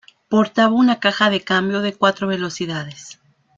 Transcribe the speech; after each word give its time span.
Portaba 0.29 0.73
una 0.73 0.99
caja 0.99 1.29
de 1.29 1.41
cambios 1.43 1.83
de 1.83 1.93
cuatro 1.93 2.25
velocidades. 2.25 3.19